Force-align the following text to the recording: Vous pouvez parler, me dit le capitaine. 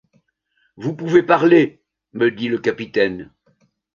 Vous 0.77 0.95
pouvez 0.95 1.21
parler, 1.21 1.83
me 2.13 2.31
dit 2.31 2.47
le 2.47 2.57
capitaine. 2.57 3.31